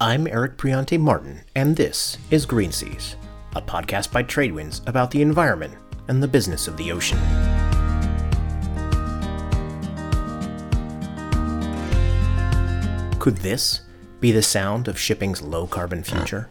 I'm 0.00 0.28
Eric 0.28 0.56
Priante 0.56 0.96
Martin, 0.96 1.40
and 1.56 1.74
this 1.74 2.18
is 2.30 2.46
Green 2.46 2.70
Seas, 2.70 3.16
a 3.56 3.60
podcast 3.60 4.12
by 4.12 4.22
Tradewinds 4.22 4.86
about 4.86 5.10
the 5.10 5.20
environment 5.22 5.74
and 6.06 6.22
the 6.22 6.28
business 6.28 6.68
of 6.68 6.76
the 6.76 6.92
ocean. 6.92 7.18
Could 13.18 13.38
this 13.38 13.80
be 14.20 14.30
the 14.30 14.40
sound 14.40 14.86
of 14.86 15.00
shipping's 15.00 15.42
low 15.42 15.66
carbon 15.66 16.04
future? 16.04 16.48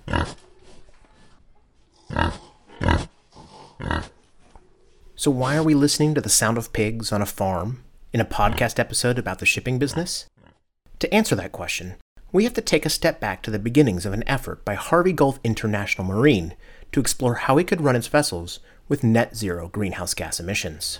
So, 5.15 5.31
why 5.31 5.55
are 5.55 5.63
we 5.63 5.73
listening 5.73 6.13
to 6.15 6.21
the 6.21 6.27
sound 6.27 6.57
of 6.57 6.73
pigs 6.73 7.13
on 7.13 7.21
a 7.21 7.25
farm 7.25 7.81
in 8.11 8.19
a 8.19 8.25
podcast 8.25 8.77
episode 8.77 9.17
about 9.17 9.39
the 9.39 9.45
shipping 9.45 9.79
business? 9.79 10.25
To 10.99 11.13
answer 11.13 11.35
that 11.35 11.53
question, 11.53 11.95
we 12.31 12.43
have 12.43 12.53
to 12.53 12.61
take 12.61 12.85
a 12.85 12.89
step 12.89 13.19
back 13.19 13.41
to 13.41 13.51
the 13.51 13.59
beginnings 13.59 14.05
of 14.05 14.11
an 14.13 14.27
effort 14.27 14.65
by 14.65 14.73
Harvey 14.73 15.13
Gulf 15.13 15.39
International 15.43 16.05
Marine 16.05 16.55
to 16.91 16.99
explore 16.99 17.35
how 17.35 17.57
it 17.57 17.67
could 17.67 17.81
run 17.81 17.95
its 17.95 18.07
vessels 18.07 18.59
with 18.89 19.03
net 19.03 19.35
zero 19.35 19.69
greenhouse 19.69 20.13
gas 20.13 20.39
emissions. 20.39 20.99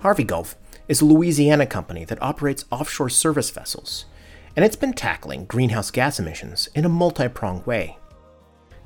Harvey 0.00 0.24
Gulf 0.24 0.56
is 0.88 1.02
a 1.02 1.04
Louisiana 1.04 1.66
company 1.66 2.06
that 2.06 2.22
operates 2.22 2.64
offshore 2.70 3.10
service 3.10 3.50
vessels, 3.50 4.06
and 4.56 4.64
it's 4.64 4.76
been 4.76 4.94
tackling 4.94 5.44
greenhouse 5.44 5.90
gas 5.90 6.18
emissions 6.18 6.70
in 6.74 6.86
a 6.86 6.88
multi 6.88 7.28
pronged 7.28 7.66
way. 7.66 7.98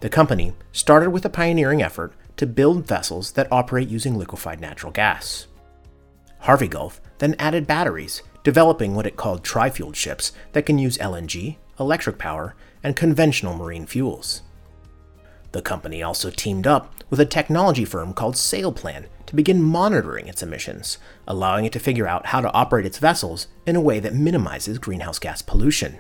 The 0.01 0.09
company 0.09 0.55
started 0.73 1.11
with 1.11 1.25
a 1.25 1.31
pioneering 1.31 1.83
effort 1.83 2.15
to 2.37 2.49
build 2.49 2.85
vessels 2.85 3.33
that 3.33 3.51
operate 3.53 3.89
using 3.89 4.19
liquefied 4.19 4.61
natural 4.61 4.91
gas. 4.91 5.47
Harvey 6.45 6.69
Gulf 6.69 7.01
then 7.21 7.35
added 7.39 7.67
batteries, 7.67 8.23
developing 8.43 8.95
what 8.95 9.07
it 9.07 9.17
called 9.17 9.43
tri-fueled 9.43 9.97
ships 9.97 10.33
that 10.53 10.67
can 10.67 10.77
use 10.77 10.99
LNG, 10.99 11.57
electric 11.81 12.19
power, 12.19 12.55
and 12.83 12.95
conventional 12.95 13.57
marine 13.57 13.87
fuels. 13.87 14.43
The 15.53 15.63
company 15.63 16.03
also 16.03 16.29
teamed 16.29 16.67
up 16.67 16.93
with 17.09 17.19
a 17.19 17.25
technology 17.25 17.87
firm 17.87 18.13
called 18.13 18.35
SailPlan 18.35 19.07
to 19.25 19.35
begin 19.35 19.63
monitoring 19.63 20.29
its 20.29 20.43
emissions, 20.43 20.99
allowing 21.27 21.65
it 21.65 21.73
to 21.73 21.79
figure 21.79 22.07
out 22.07 22.27
how 22.27 22.43
to 22.43 22.53
operate 22.53 22.85
its 22.85 22.99
vessels 22.99 23.47
in 23.65 23.75
a 23.75 23.81
way 23.81 23.99
that 24.01 24.15
minimizes 24.15 24.77
greenhouse 24.77 25.19
gas 25.19 25.41
pollution. 25.41 25.97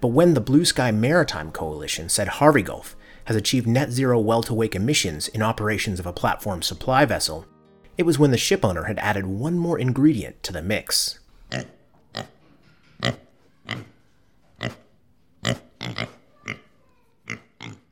But 0.00 0.08
when 0.08 0.34
the 0.34 0.40
Blue 0.40 0.64
Sky 0.64 0.92
Maritime 0.92 1.50
Coalition 1.50 2.08
said 2.08 2.28
Harvey 2.28 2.62
Gulf 2.62 2.94
has 3.24 3.34
achieved 3.34 3.66
net 3.66 3.90
zero 3.90 4.20
well 4.20 4.44
to 4.44 4.54
wake 4.54 4.76
emissions 4.76 5.26
in 5.26 5.42
operations 5.42 5.98
of 5.98 6.06
a 6.06 6.12
platform 6.12 6.62
supply 6.62 7.04
vessel, 7.04 7.46
it 7.96 8.04
was 8.04 8.18
when 8.18 8.30
the 8.30 8.36
shipowner 8.36 8.86
had 8.86 8.98
added 8.98 9.26
one 9.26 9.58
more 9.58 9.78
ingredient 9.78 10.42
to 10.42 10.52
the 10.52 10.62
mix. 10.62 11.18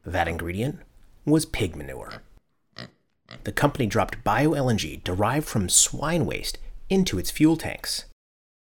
That 0.05 0.29
ingredient 0.29 0.81
was 1.25 1.47
pig 1.47 1.77
manure. 1.77 2.23
The 3.45 3.53
company 3.53 3.87
dropped 3.87 4.23
bio-LNG 4.25 5.03
derived 5.05 5.47
from 5.47 5.69
swine 5.69 6.27
waste 6.27 6.59
into 6.91 7.19
its 7.19 7.31
fuel 7.31 7.57
tanks. 7.57 8.05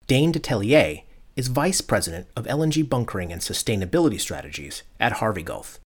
Dain 0.07 0.33
Detellier 0.33 1.03
is 1.37 1.49
vice 1.49 1.81
president 1.81 2.27
of 2.37 2.47
LNG 2.47 2.89
bunkering 2.89 3.33
and 3.33 3.41
sustainability 3.41 4.21
strategies 4.21 4.83
at 5.01 5.13
Harvey 5.13 5.43
Gulf. 5.43 5.79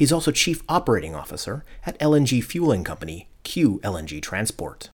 He's 0.00 0.12
also 0.12 0.32
chief 0.32 0.62
operating 0.66 1.14
officer 1.14 1.62
at 1.84 1.98
LNG 1.98 2.42
fueling 2.42 2.84
company 2.84 3.28
Q 3.42 3.80
LNG 3.84 4.22
Transport. 4.22 4.88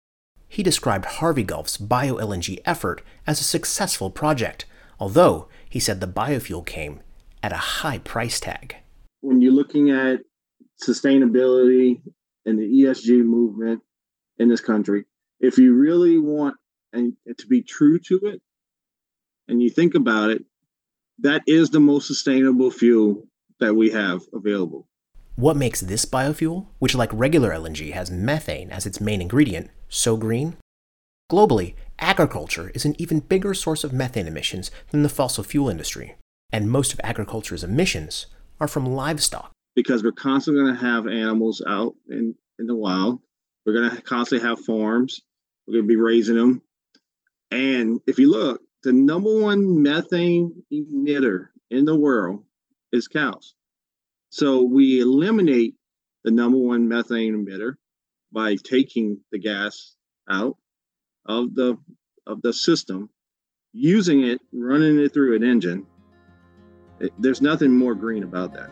He 0.47 0.63
described 0.63 1.03
Harvey 1.03 1.43
Gulf's 1.43 1.75
bio-LNG 1.75 2.59
effort 2.63 3.01
as 3.27 3.41
a 3.41 3.43
successful 3.43 4.09
project, 4.09 4.63
although 5.01 5.49
he 5.69 5.77
said 5.77 5.99
the 5.99 6.07
biofuel 6.07 6.65
came 6.65 7.01
at 7.43 7.51
a 7.51 7.57
high 7.57 7.97
price 7.97 8.39
tag. 8.39 8.77
When 9.19 9.41
you're 9.41 9.51
looking 9.51 9.89
at 9.89 10.21
sustainability 10.81 12.01
and 12.45 12.57
the 12.57 12.63
ESG 12.63 13.25
movement 13.25 13.81
in 14.37 14.47
this 14.47 14.61
country, 14.61 15.03
if 15.41 15.57
you 15.57 15.73
really 15.73 16.17
want 16.17 16.55
to 16.93 17.47
be 17.49 17.61
true 17.61 17.99
to 18.07 18.21
it, 18.23 18.41
and 19.49 19.61
you 19.61 19.69
think 19.69 19.95
about 19.95 20.29
it, 20.29 20.45
that 21.19 21.41
is 21.45 21.71
the 21.71 21.81
most 21.81 22.07
sustainable 22.07 22.71
fuel 22.71 23.27
that 23.59 23.75
we 23.75 23.89
have 23.89 24.21
available. 24.31 24.87
What 25.35 25.57
makes 25.57 25.81
this 25.81 26.05
biofuel, 26.05 26.67
which 26.77 26.93
like 26.93 27.09
regular 27.11 27.49
LNG 27.49 27.91
has 27.93 28.11
methane 28.11 28.69
as 28.69 28.85
its 28.85 29.01
main 29.01 29.19
ingredient, 29.19 29.71
so 29.89 30.15
green? 30.15 30.57
Globally, 31.31 31.73
agriculture 31.97 32.71
is 32.75 32.85
an 32.85 32.93
even 32.99 33.19
bigger 33.19 33.55
source 33.55 33.83
of 33.83 33.91
methane 33.91 34.27
emissions 34.27 34.69
than 34.91 35.01
the 35.01 35.09
fossil 35.09 35.43
fuel 35.43 35.69
industry, 35.69 36.17
and 36.51 36.69
most 36.69 36.93
of 36.93 37.01
agriculture's 37.03 37.63
emissions 37.63 38.27
are 38.59 38.67
from 38.67 38.85
livestock. 38.85 39.51
Because 39.75 40.03
we're 40.03 40.11
constantly 40.11 40.61
going 40.61 40.75
to 40.75 40.85
have 40.85 41.07
animals 41.07 41.63
out 41.67 41.95
in, 42.07 42.35
in 42.59 42.67
the 42.67 42.75
wild. 42.75 43.19
We're 43.65 43.73
going 43.73 43.89
to 43.89 44.01
constantly 44.03 44.47
have 44.47 44.59
farms. 44.59 45.19
We're 45.65 45.79
going 45.79 45.85
to 45.85 45.93
be 45.93 45.95
raising 45.95 46.35
them. 46.35 46.61
And 47.49 48.01
if 48.05 48.19
you 48.19 48.29
look, 48.29 48.61
the 48.83 48.93
number 48.93 49.41
one 49.41 49.81
methane 49.81 50.63
emitter 50.71 51.47
in 51.71 51.85
the 51.85 51.95
world 51.95 52.43
is 52.91 53.07
cows. 53.07 53.55
So 54.33 54.63
we 54.63 54.99
eliminate 54.99 55.75
the 56.23 56.31
number 56.31 56.57
one 56.57 56.87
methane 56.87 57.45
emitter 57.45 57.75
by 58.31 58.55
taking 58.55 59.19
the 59.31 59.37
gas 59.37 59.95
out 60.27 60.57
of 61.27 61.53
the 61.53 61.77
of 62.25 62.41
the 62.41 62.51
system, 62.51 63.11
using 63.73 64.23
it, 64.23 64.41
running 64.51 64.97
it 64.97 65.13
through 65.13 65.35
an 65.35 65.43
engine. 65.43 65.85
It, 66.99 67.13
there's 67.19 67.43
nothing 67.43 67.77
more 67.77 67.93
green 67.93 68.23
about 68.23 68.53
that. 68.55 68.71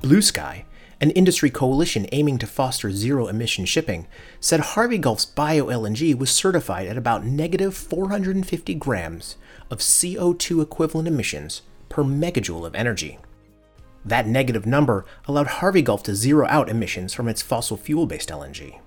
Blue 0.00 0.22
Sky, 0.22 0.64
an 1.00 1.10
industry 1.10 1.50
coalition 1.50 2.06
aiming 2.12 2.38
to 2.38 2.46
foster 2.46 2.90
zero 2.90 3.26
emission 3.26 3.64
shipping, 3.64 4.06
said 4.40 4.60
Harvey 4.60 4.98
Gulf's 4.98 5.24
bio 5.24 5.66
LNG 5.66 6.16
was 6.16 6.30
certified 6.30 6.86
at 6.86 6.96
about 6.96 7.24
negative 7.24 7.74
450 7.74 8.74
grams 8.74 9.36
of 9.70 9.78
CO2 9.78 10.62
equivalent 10.62 11.08
emissions 11.08 11.62
per 11.88 12.04
megajoule 12.04 12.66
of 12.66 12.74
energy. 12.74 13.18
That 14.04 14.26
negative 14.26 14.66
number 14.66 15.04
allowed 15.26 15.46
Harvey 15.46 15.82
Gulf 15.82 16.02
to 16.04 16.14
zero 16.14 16.46
out 16.48 16.68
emissions 16.68 17.14
from 17.14 17.28
its 17.28 17.42
fossil 17.42 17.76
fuel 17.76 18.06
based 18.06 18.28
LNG. 18.28 18.78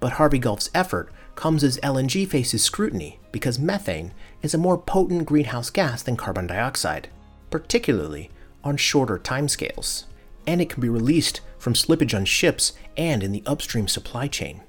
But 0.00 0.12
Harvey 0.12 0.38
Gulf's 0.38 0.70
effort 0.74 1.10
comes 1.34 1.64
as 1.64 1.78
LNG 1.78 2.28
faces 2.28 2.62
scrutiny 2.62 3.18
because 3.32 3.58
methane 3.58 4.12
is 4.42 4.54
a 4.54 4.58
more 4.58 4.76
potent 4.78 5.26
greenhouse 5.26 5.70
gas 5.70 6.02
than 6.02 6.16
carbon 6.16 6.46
dioxide, 6.46 7.08
particularly 7.50 8.30
on 8.62 8.76
shorter 8.76 9.18
timescales 9.18 10.04
and 10.46 10.60
it 10.60 10.70
can 10.70 10.80
be 10.80 10.88
released 10.88 11.40
from 11.58 11.74
slippage 11.74 12.14
on 12.14 12.24
ships 12.24 12.72
and 12.96 13.22
in 13.22 13.32
the 13.32 13.42
upstream 13.46 13.88
supply 13.88 14.28
chain. 14.28 14.62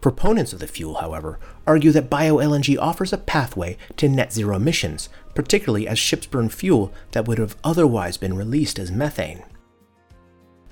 Proponents 0.00 0.52
of 0.52 0.60
the 0.60 0.66
fuel, 0.66 0.94
however, 0.94 1.40
argue 1.66 1.90
that 1.90 2.10
bio-LNG 2.10 2.78
offers 2.78 3.12
a 3.12 3.18
pathway 3.18 3.76
to 3.96 4.08
net 4.08 4.32
zero 4.32 4.56
emissions, 4.56 5.08
particularly 5.34 5.88
as 5.88 5.98
ships 5.98 6.26
burn 6.26 6.48
fuel 6.48 6.92
that 7.12 7.26
would 7.26 7.38
have 7.38 7.56
otherwise 7.64 8.16
been 8.16 8.36
released 8.36 8.78
as 8.78 8.92
methane. 8.92 9.42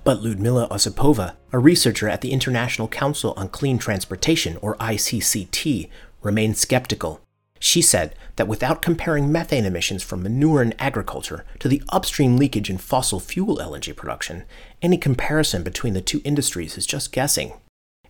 But 0.04 0.20
Liudmila 0.20 0.68
Osipova, 0.68 1.34
a 1.50 1.58
researcher 1.58 2.08
at 2.08 2.20
the 2.20 2.30
International 2.30 2.86
Council 2.86 3.32
on 3.36 3.48
Clean 3.48 3.78
Transportation, 3.78 4.58
or 4.60 4.76
ICCT, 4.76 5.88
remains 6.22 6.60
skeptical 6.60 7.20
she 7.60 7.80
said 7.80 8.14
that 8.36 8.48
without 8.48 8.82
comparing 8.82 9.30
methane 9.30 9.64
emissions 9.64 10.02
from 10.02 10.22
manure 10.22 10.60
in 10.60 10.74
agriculture 10.78 11.44
to 11.58 11.68
the 11.68 11.82
upstream 11.88 12.36
leakage 12.36 12.68
in 12.68 12.78
fossil 12.78 13.20
fuel 13.20 13.58
LNG 13.58 13.94
production, 13.96 14.44
any 14.82 14.98
comparison 14.98 15.62
between 15.62 15.94
the 15.94 16.02
two 16.02 16.20
industries 16.24 16.76
is 16.76 16.86
just 16.86 17.12
guessing. 17.12 17.52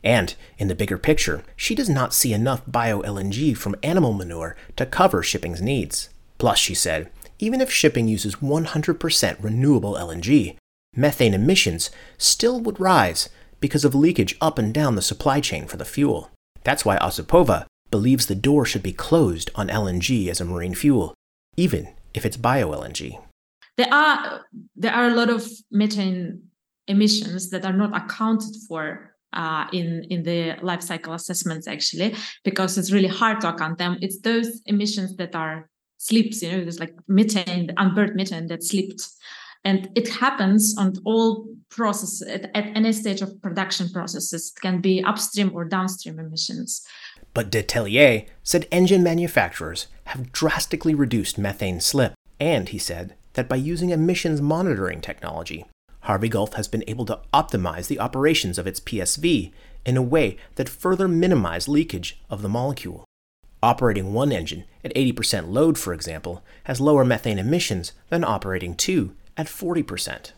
And, 0.02 0.34
in 0.58 0.68
the 0.68 0.74
bigger 0.74 0.98
picture, 0.98 1.44
she 1.56 1.74
does 1.74 1.88
not 1.88 2.12
see 2.12 2.32
enough 2.32 2.62
bio 2.66 3.00
LNG 3.02 3.56
from 3.56 3.76
animal 3.82 4.12
manure 4.12 4.56
to 4.76 4.84
cover 4.84 5.22
shipping's 5.22 5.62
needs. 5.62 6.10
Plus, 6.38 6.58
she 6.58 6.74
said, 6.74 7.10
even 7.38 7.60
if 7.60 7.70
shipping 7.70 8.06
uses 8.06 8.36
100% 8.36 9.36
renewable 9.42 9.94
LNG, 9.94 10.56
methane 10.94 11.34
emissions 11.34 11.90
still 12.18 12.60
would 12.60 12.78
rise 12.78 13.28
because 13.60 13.84
of 13.84 13.94
leakage 13.94 14.36
up 14.40 14.58
and 14.58 14.74
down 14.74 14.94
the 14.94 15.02
supply 15.02 15.40
chain 15.40 15.66
for 15.66 15.76
the 15.76 15.84
fuel. 15.84 16.30
That's 16.64 16.84
why 16.84 16.98
Osipova 16.98 17.66
believes 17.96 18.26
the 18.26 18.42
door 18.50 18.62
should 18.66 18.82
be 18.82 18.96
closed 19.08 19.48
on 19.54 19.68
LNG 19.82 20.10
as 20.32 20.40
a 20.40 20.44
marine 20.44 20.74
fuel, 20.82 21.14
even 21.56 21.82
if 22.12 22.26
it's 22.26 22.36
bio 22.36 22.66
LNG. 22.80 23.00
There 23.78 23.92
are 24.02 24.40
there 24.82 24.94
are 24.98 25.08
a 25.12 25.14
lot 25.20 25.30
of 25.36 25.42
methane 25.70 26.24
emissions 26.94 27.50
that 27.52 27.64
are 27.64 27.78
not 27.82 27.92
accounted 28.00 28.54
for 28.66 28.82
uh, 29.40 29.64
in 29.78 29.88
in 30.14 30.20
the 30.28 30.40
life 30.70 30.82
cycle 30.90 31.12
assessments 31.20 31.66
actually 31.74 32.10
because 32.48 32.72
it's 32.78 32.92
really 32.96 33.12
hard 33.20 33.36
to 33.42 33.48
account 33.52 33.78
them. 33.78 33.92
It's 34.04 34.18
those 34.28 34.48
emissions 34.66 35.10
that 35.20 35.32
are 35.44 35.56
slips, 35.98 36.42
you 36.42 36.50
know, 36.50 36.60
there's 36.64 36.80
like 36.84 36.94
methane, 37.18 37.70
unburned 37.82 38.14
methane 38.20 38.48
that 38.48 38.62
slipped 38.70 39.02
And 39.64 39.88
it 39.94 40.08
happens 40.08 40.74
on 40.76 40.92
all 41.04 41.46
processes 41.70 42.20
at, 42.22 42.42
at 42.54 42.66
any 42.76 42.92
stage 42.92 43.22
of 43.22 43.40
production 43.40 43.88
processes. 43.88 44.52
It 44.52 44.60
can 44.60 44.80
be 44.80 45.02
upstream 45.02 45.50
or 45.54 45.64
downstream 45.64 46.18
emissions. 46.18 46.86
But 47.34 47.50
Detellier 47.50 48.26
said 48.44 48.68
engine 48.70 49.02
manufacturers 49.02 49.88
have 50.04 50.32
drastically 50.32 50.94
reduced 50.94 51.36
methane 51.36 51.80
slip, 51.80 52.14
and 52.38 52.68
he 52.68 52.78
said 52.78 53.16
that 53.32 53.48
by 53.48 53.56
using 53.56 53.90
emissions 53.90 54.40
monitoring 54.40 55.00
technology, 55.00 55.66
Harvey 56.02 56.28
Gulf 56.28 56.54
has 56.54 56.68
been 56.68 56.84
able 56.86 57.04
to 57.06 57.18
optimize 57.32 57.88
the 57.88 57.98
operations 57.98 58.56
of 58.56 58.66
its 58.66 58.78
PSV 58.78 59.52
in 59.84 59.96
a 59.96 60.02
way 60.02 60.36
that 60.54 60.68
further 60.68 61.08
minimized 61.08 61.66
leakage 61.66 62.20
of 62.30 62.42
the 62.42 62.48
molecule. 62.48 63.04
Operating 63.62 64.12
one 64.12 64.30
engine 64.30 64.64
at 64.84 64.94
80% 64.94 65.50
load, 65.50 65.76
for 65.76 65.92
example, 65.92 66.44
has 66.64 66.80
lower 66.80 67.04
methane 67.04 67.38
emissions 67.38 67.92
than 68.10 68.22
operating 68.22 68.76
two 68.76 69.16
at 69.36 69.46
40%. 69.46 70.32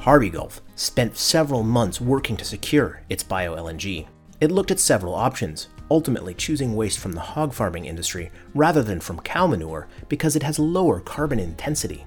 Harvey 0.00 0.28
Gulf 0.28 0.60
spent 0.76 1.16
several 1.16 1.62
months 1.62 2.00
working 2.00 2.36
to 2.36 2.44
secure 2.44 3.02
its 3.08 3.22
bio 3.22 3.56
LNG. 3.56 4.06
It 4.40 4.50
looked 4.50 4.70
at 4.70 4.80
several 4.80 5.14
options, 5.14 5.68
ultimately 5.90 6.34
choosing 6.34 6.74
waste 6.74 6.98
from 6.98 7.12
the 7.12 7.20
hog 7.20 7.52
farming 7.52 7.84
industry 7.84 8.30
rather 8.54 8.82
than 8.82 9.00
from 9.00 9.20
cow 9.20 9.46
manure 9.46 9.88
because 10.08 10.36
it 10.36 10.42
has 10.42 10.58
lower 10.58 11.00
carbon 11.00 11.38
intensity. 11.38 12.04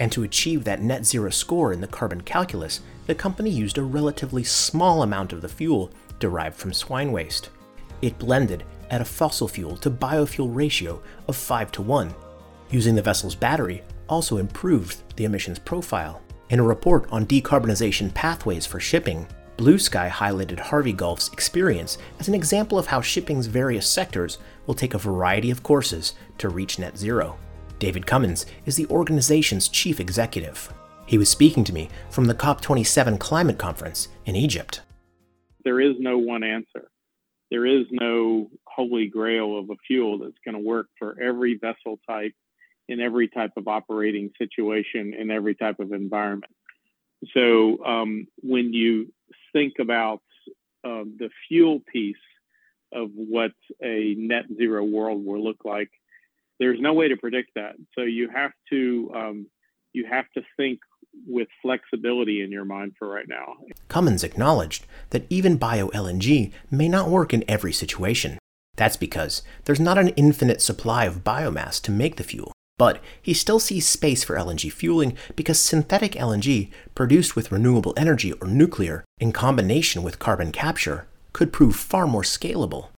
And 0.00 0.12
to 0.12 0.24
achieve 0.24 0.64
that 0.64 0.82
net 0.82 1.06
zero 1.06 1.30
score 1.30 1.72
in 1.72 1.80
the 1.80 1.86
carbon 1.86 2.20
calculus, 2.20 2.80
the 3.06 3.14
company 3.14 3.50
used 3.50 3.78
a 3.78 3.82
relatively 3.82 4.44
small 4.44 5.02
amount 5.02 5.32
of 5.32 5.40
the 5.40 5.48
fuel 5.48 5.90
derived 6.18 6.56
from 6.56 6.72
swine 6.72 7.12
waste. 7.12 7.50
It 8.02 8.18
blended 8.18 8.64
at 8.90 9.00
a 9.00 9.04
fossil 9.04 9.48
fuel 9.48 9.76
to 9.78 9.90
biofuel 9.90 10.54
ratio 10.54 11.02
of 11.28 11.36
5 11.36 11.72
to 11.72 11.82
1. 11.82 12.14
Using 12.70 12.94
the 12.94 13.02
vessel's 13.02 13.34
battery 13.34 13.82
also 14.08 14.38
improved 14.38 14.98
the 15.16 15.24
emissions 15.24 15.58
profile. 15.58 16.20
In 16.48 16.60
a 16.60 16.62
report 16.62 17.08
on 17.10 17.26
decarbonization 17.26 18.14
pathways 18.14 18.64
for 18.66 18.78
shipping, 18.78 19.26
Blue 19.56 19.80
Sky 19.80 20.08
highlighted 20.08 20.60
Harvey 20.60 20.92
Gulf's 20.92 21.28
experience 21.32 21.98
as 22.20 22.28
an 22.28 22.34
example 22.34 22.78
of 22.78 22.86
how 22.86 23.00
shipping's 23.00 23.48
various 23.48 23.88
sectors 23.88 24.38
will 24.64 24.74
take 24.74 24.94
a 24.94 24.98
variety 24.98 25.50
of 25.50 25.64
courses 25.64 26.14
to 26.38 26.48
reach 26.48 26.78
net 26.78 26.96
zero. 26.96 27.36
David 27.80 28.06
Cummins 28.06 28.46
is 28.64 28.76
the 28.76 28.86
organization's 28.86 29.68
chief 29.68 29.98
executive. 29.98 30.72
He 31.06 31.18
was 31.18 31.28
speaking 31.28 31.64
to 31.64 31.72
me 31.72 31.88
from 32.10 32.26
the 32.26 32.34
COP27 32.34 33.18
climate 33.18 33.58
conference 33.58 34.06
in 34.24 34.36
Egypt. 34.36 34.82
There 35.64 35.80
is 35.80 35.96
no 35.98 36.16
one 36.16 36.44
answer. 36.44 36.90
There 37.50 37.66
is 37.66 37.86
no 37.90 38.50
holy 38.66 39.08
grail 39.08 39.58
of 39.58 39.70
a 39.70 39.76
fuel 39.84 40.18
that's 40.18 40.38
going 40.44 40.54
to 40.54 40.60
work 40.60 40.86
for 40.96 41.20
every 41.20 41.58
vessel 41.58 41.98
type 42.08 42.34
in 42.88 43.00
every 43.00 43.28
type 43.28 43.52
of 43.56 43.68
operating 43.68 44.30
situation 44.38 45.14
in 45.14 45.30
every 45.30 45.54
type 45.54 45.80
of 45.80 45.92
environment. 45.92 46.52
So 47.34 47.84
um, 47.84 48.26
when 48.42 48.72
you 48.72 49.12
think 49.52 49.74
about 49.80 50.22
uh, 50.84 51.04
the 51.18 51.30
fuel 51.48 51.80
piece 51.92 52.16
of 52.92 53.10
what 53.14 53.52
a 53.82 54.14
net 54.16 54.44
zero 54.56 54.84
world 54.84 55.24
will 55.24 55.42
look 55.42 55.64
like, 55.64 55.90
there's 56.58 56.80
no 56.80 56.92
way 56.92 57.08
to 57.08 57.16
predict 57.16 57.50
that. 57.56 57.74
So 57.94 58.02
you 58.02 58.28
have 58.28 58.52
to 58.70 59.10
um, 59.14 59.46
you 59.92 60.06
have 60.06 60.26
to 60.34 60.42
think 60.56 60.80
with 61.26 61.48
flexibility 61.62 62.42
in 62.42 62.52
your 62.52 62.64
mind 62.64 62.92
for 62.98 63.08
right 63.08 63.28
now. 63.28 63.54
Cummins 63.88 64.22
acknowledged 64.22 64.86
that 65.10 65.26
even 65.30 65.56
bio 65.56 65.88
LNG 65.88 66.52
may 66.70 66.88
not 66.88 67.08
work 67.08 67.32
in 67.32 67.44
every 67.48 67.72
situation. 67.72 68.38
That's 68.76 68.96
because 68.96 69.42
there's 69.64 69.80
not 69.80 69.96
an 69.96 70.08
infinite 70.10 70.60
supply 70.60 71.06
of 71.06 71.24
biomass 71.24 71.80
to 71.82 71.90
make 71.90 72.16
the 72.16 72.24
fuel. 72.24 72.52
But 72.78 73.00
he 73.22 73.32
still 73.32 73.58
sees 73.58 73.86
space 73.88 74.22
for 74.22 74.36
LNG 74.36 74.70
fueling 74.70 75.16
because 75.34 75.58
synthetic 75.58 76.12
LNG 76.12 76.70
produced 76.94 77.34
with 77.34 77.50
renewable 77.50 77.94
energy 77.96 78.32
or 78.34 78.48
nuclear 78.48 79.04
in 79.18 79.32
combination 79.32 80.02
with 80.02 80.18
carbon 80.18 80.52
capture 80.52 81.06
could 81.32 81.52
prove 81.52 81.76
far 81.76 82.06
more 82.06 82.22
scalable. 82.22 82.88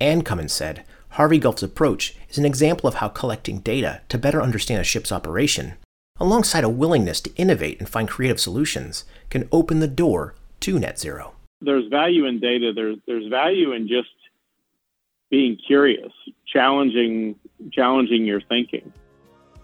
And 0.00 0.24
Cummins 0.24 0.52
said, 0.52 0.84
Harvey 1.10 1.38
Gulf's 1.38 1.62
approach 1.62 2.16
is 2.28 2.38
an 2.38 2.44
example 2.44 2.88
of 2.88 2.96
how 2.96 3.08
collecting 3.08 3.60
data 3.60 4.00
to 4.08 4.18
better 4.18 4.42
understand 4.42 4.80
a 4.80 4.84
ship's 4.84 5.12
operation, 5.12 5.74
alongside 6.18 6.64
a 6.64 6.68
willingness 6.68 7.20
to 7.20 7.34
innovate 7.36 7.78
and 7.78 7.88
find 7.88 8.08
creative 8.08 8.40
solutions, 8.40 9.04
can 9.30 9.48
open 9.52 9.78
the 9.78 9.86
door 9.86 10.34
to 10.60 10.76
net 10.76 10.98
zero. 10.98 11.34
There's 11.60 11.86
value 11.86 12.26
in 12.26 12.40
data, 12.40 12.72
there's, 12.74 12.96
there's 13.06 13.28
value 13.28 13.72
in 13.72 13.86
just 13.86 14.08
being 15.30 15.56
curious, 15.56 16.12
challenging, 16.52 17.36
challenging 17.72 18.24
your 18.24 18.40
thinking 18.40 18.92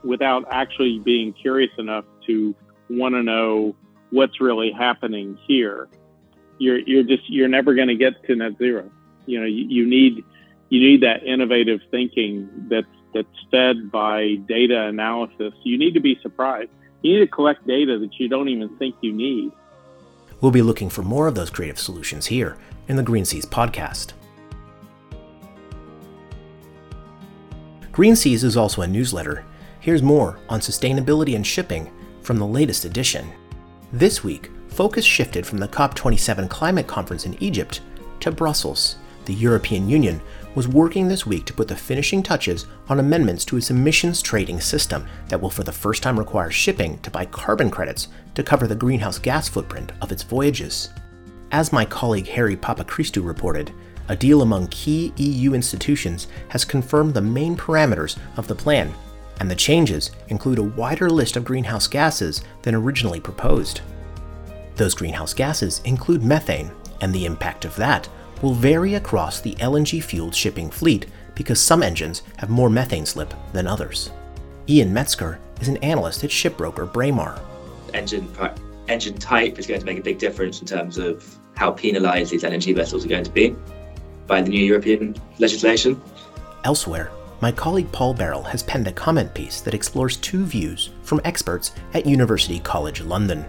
without 0.03 0.45
actually 0.51 0.99
being 0.99 1.33
curious 1.33 1.71
enough 1.79 2.05
to 2.27 2.55
want 2.89 3.15
to 3.15 3.23
know 3.23 3.75
what's 4.11 4.41
really 4.41 4.73
happening 4.73 5.39
here, 5.47 5.89
you're 6.59 6.79
you're 6.79 7.03
just 7.03 7.29
you're 7.29 7.49
never 7.49 7.75
going 7.75 7.89
to 7.89 7.97
get 7.97 8.23
to 8.27 8.37
net 8.37 8.59
zero. 8.59 8.91
You 9.27 9.41
know, 9.41 9.47
you, 9.47 9.65
you 9.69 9.87
need 9.87 10.25
you 10.69 10.81
need 10.81 11.03
that 11.03 11.25
innovative 11.25 11.81
thinking 11.91 12.49
that's 12.69 12.87
that's 13.13 13.29
fed 13.51 13.91
by 13.91 14.37
data 14.47 14.87
analysis. 14.87 15.53
You 15.63 15.79
need 15.79 15.95
to 15.95 16.01
be 16.01 16.19
surprised. 16.23 16.71
You 17.03 17.15
need 17.15 17.21
to 17.21 17.27
collect 17.27 17.67
data 17.67 17.99
that 17.99 18.19
you 18.21 18.29
don't 18.29 18.49
even 18.49 18.77
think 18.77 18.95
you 19.01 19.13
need. 19.13 19.53
We'll 20.41 20.53
be 20.53 20.63
looking 20.63 20.91
for 20.91 21.03
more 21.03 21.27
of 21.27 21.35
those 21.35 21.51
creative 21.51 21.79
solutions 21.79 22.27
here 22.27 22.57
in 22.89 22.97
the 22.97 23.03
Green 23.03 23.25
Seas 23.25 23.47
podcast. 23.47 24.13
Green 27.93 28.17
Seas 28.17 28.45
is 28.45 28.57
also 28.57 28.83
a 28.83 28.87
newsletter 28.87 29.45
Here's 29.81 30.03
more 30.03 30.39
on 30.51 30.61
sustainability 30.61 31.35
and 31.35 31.47
shipping 31.47 31.91
from 32.21 32.39
the 32.39 32.47
latest 32.47 32.85
edition. 32.85 33.27
This 33.95 34.23
week, 34.23 34.51
focus 34.69 35.07
shifted 35.07 35.47
from 35.47 35.57
the 35.57 35.69
COP27 35.69 36.51
climate 36.51 36.87
conference 36.87 37.25
in 37.25 37.43
Egypt 37.43 37.81
to 38.21 38.31
Brussels. 38.31 38.97
The 39.25 39.33
European 39.33 39.89
Union 39.89 40.21
was 40.55 40.69
working 40.69 41.09
this 41.09 41.25
week 41.25 41.47
to 41.47 41.55
put 41.55 41.67
the 41.67 41.77
finishing 41.77 42.23
touches 42.23 42.67
on 42.91 43.01
amendments 43.01 43.47
to 43.47 43.57
its 43.57 43.71
emissions 43.71 44.21
trading 44.21 44.61
system 44.61 45.07
that 45.29 45.41
will 45.41 45.49
for 45.49 45.63
the 45.63 45.73
first 45.73 46.03
time 46.03 46.19
require 46.19 46.51
shipping 46.51 46.99
to 46.99 47.11
buy 47.11 47.25
carbon 47.25 47.71
credits 47.71 48.09
to 48.35 48.43
cover 48.43 48.67
the 48.67 48.75
greenhouse 48.75 49.19
gas 49.19 49.49
footprint 49.49 49.93
of 50.03 50.13
its 50.13 50.23
voyages. 50.23 50.91
As 51.53 51.73
my 51.73 51.87
colleague 51.87 52.29
Harry 52.29 52.57
Papachristou 52.57 53.25
reported, 53.25 53.73
a 54.09 54.17
deal 54.17 54.43
among 54.43 54.67
key 54.67 55.15
EU 55.17 55.55
institutions 55.55 56.27
has 56.49 56.67
confirmed 56.67 57.15
the 57.15 57.23
main 57.23 57.57
parameters 57.57 58.19
of 58.37 58.47
the 58.47 58.55
plan 58.55 58.93
and 59.41 59.51
the 59.51 59.57
changes 59.57 60.11
include 60.29 60.59
a 60.59 60.63
wider 60.63 61.11
list 61.11 61.37
of 61.37 61.45
greenhouse 61.45 61.89
gases 61.89 62.43
than 62.63 62.75
originally 62.75 63.19
proposed. 63.19 63.81
Those 64.77 64.95
greenhouse 64.95 65.35
gases 65.35 65.81
include 65.85 66.23
methane, 66.23 66.71
and 67.01 67.13
the 67.13 67.25
impact 67.25 67.65
of 67.65 67.75
that 67.77 68.09
will 68.43 68.55
vary 68.55 68.95
across 68.95 69.41
the 69.41 69.55
LNG 69.57 70.03
fueled 70.03 70.35
shipping 70.35 70.71
fleet 70.71 71.07
because 71.35 71.61
some 71.61 71.83
engines 71.83 72.23
have 72.37 72.51
more 72.51 72.71
methane 72.71 73.07
slip 73.07 73.35
than 73.53 73.67
others. 73.67 74.11
Ian 74.69 74.93
Metzger 74.93 75.39
is 75.61 75.69
an 75.69 75.79
analyst 75.79 76.23
at 76.23 76.31
shipbroker 76.31 76.91
Braemar. 76.93 77.41
Engine, 77.95 78.31
engine 78.89 79.17
type 79.17 79.59
is 79.59 79.67
going 79.67 79.81
to 79.81 79.87
make 79.87 79.99
a 79.99 80.03
big 80.03 80.19
difference 80.19 80.61
in 80.61 80.67
terms 80.67 80.99
of 80.99 81.39
how 81.57 81.71
penalised 81.71 82.31
these 82.31 82.43
LNG 82.43 82.75
vessels 82.75 83.05
are 83.05 83.09
going 83.09 83.25
to 83.25 83.31
be 83.31 83.57
by 84.27 84.41
the 84.41 84.51
new 84.51 84.65
European 84.65 85.15
legislation. 85.39 86.01
Elsewhere, 86.65 87.11
my 87.41 87.51
colleague 87.51 87.91
Paul 87.91 88.15
Berrill 88.15 88.43
has 88.43 88.63
penned 88.63 88.87
a 88.87 88.93
comment 88.93 89.33
piece 89.33 89.61
that 89.63 89.75
explores 89.75 90.19
two 90.19 90.45
views 90.45 90.91
from 91.03 91.21
experts 91.25 91.73
at 91.95 92.07
University 92.07 92.61
College 92.61 93.01
London. 93.01 93.47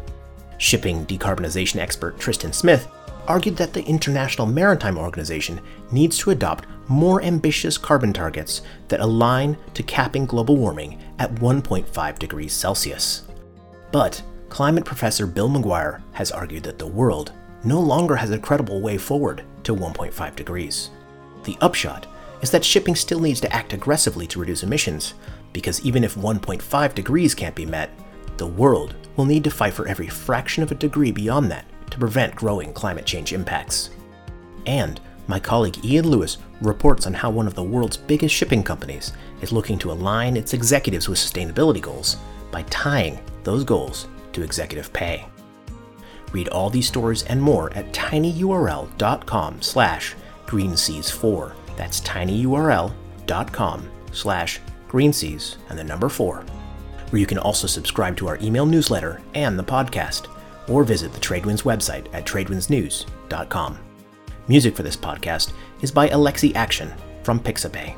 Shipping 0.57 1.05
decarbonization 1.05 1.77
expert 1.77 2.17
Tristan 2.17 2.53
Smith 2.53 2.87
argued 3.27 3.57
that 3.57 3.73
the 3.73 3.83
International 3.85 4.47
Maritime 4.47 4.97
Organization 4.97 5.59
needs 5.91 6.17
to 6.19 6.31
adopt 6.31 6.65
more 6.87 7.21
ambitious 7.21 7.77
carbon 7.77 8.13
targets 8.13 8.61
that 8.87 8.99
align 8.99 9.57
to 9.73 9.83
capping 9.83 10.25
global 10.25 10.57
warming 10.57 11.01
at 11.19 11.33
1.5 11.35 12.19
degrees 12.19 12.53
Celsius. 12.53 13.23
But 13.91 14.21
climate 14.49 14.85
professor 14.85 15.25
Bill 15.27 15.49
McGuire 15.49 16.01
has 16.13 16.31
argued 16.31 16.63
that 16.63 16.79
the 16.79 16.87
world 16.87 17.31
no 17.63 17.79
longer 17.79 18.15
has 18.15 18.31
a 18.31 18.39
credible 18.39 18.81
way 18.81 18.97
forward 18.97 19.43
to 19.63 19.75
1.5 19.75 20.35
degrees. 20.35 20.89
The 21.43 21.57
upshot 21.61 22.07
is 22.41 22.51
that 22.51 22.65
shipping 22.65 22.95
still 22.95 23.19
needs 23.19 23.39
to 23.41 23.53
act 23.53 23.73
aggressively 23.73 24.27
to 24.27 24.39
reduce 24.39 24.63
emissions, 24.63 25.13
because 25.53 25.81
even 25.85 26.03
if 26.03 26.15
1.5 26.15 26.95
degrees 26.95 27.35
can't 27.35 27.55
be 27.55 27.65
met, 27.65 27.89
the 28.37 28.47
world 28.47 28.95
will 29.15 29.25
need 29.25 29.43
to 29.43 29.51
fight 29.51 29.73
for 29.73 29.87
every 29.87 30.07
fraction 30.07 30.63
of 30.63 30.71
a 30.71 30.75
degree 30.75 31.11
beyond 31.11 31.51
that 31.51 31.65
to 31.91 31.99
prevent 31.99 32.35
growing 32.35 32.73
climate 32.73 33.05
change 33.05 33.33
impacts. 33.33 33.91
And 34.65 34.99
my 35.27 35.39
colleague 35.39 35.85
Ian 35.85 36.09
Lewis 36.09 36.37
reports 36.61 37.05
on 37.05 37.13
how 37.13 37.29
one 37.29 37.47
of 37.47 37.55
the 37.55 37.63
world's 37.63 37.97
biggest 37.97 38.33
shipping 38.33 38.63
companies 38.63 39.13
is 39.41 39.51
looking 39.51 39.77
to 39.79 39.91
align 39.91 40.35
its 40.35 40.53
executives 40.53 41.07
with 41.07 41.19
sustainability 41.19 41.81
goals 41.81 42.17
by 42.51 42.63
tying 42.63 43.19
those 43.43 43.63
goals 43.63 44.07
to 44.33 44.43
executive 44.43 44.91
pay. 44.93 45.25
Read 46.31 46.47
all 46.49 46.69
these 46.69 46.87
stories 46.87 47.23
and 47.23 47.41
more 47.41 47.71
at 47.73 47.91
tinyurl.com 47.93 49.61
slash 49.61 50.15
greenseas4 50.47 51.53
that's 51.77 52.01
tinyurl.com 52.01 53.89
slash 54.11 54.59
green 54.87 55.13
seas, 55.13 55.57
and 55.69 55.79
the 55.79 55.83
number 55.83 56.09
4, 56.09 56.43
where 57.09 57.19
you 57.19 57.25
can 57.25 57.37
also 57.37 57.65
subscribe 57.67 58.17
to 58.17 58.27
our 58.27 58.37
email 58.41 58.65
newsletter 58.65 59.21
and 59.35 59.57
the 59.57 59.63
podcast, 59.63 60.27
or 60.67 60.83
visit 60.83 61.13
the 61.13 61.19
Tradewinds 61.19 61.63
website 61.63 62.07
at 62.13 62.25
tradewindsnews.com. 62.25 63.79
Music 64.47 64.75
for 64.75 64.83
this 64.83 64.97
podcast 64.97 65.53
is 65.81 65.91
by 65.91 66.09
Alexi 66.09 66.53
Action 66.55 66.91
from 67.23 67.39
Pixabay. 67.39 67.95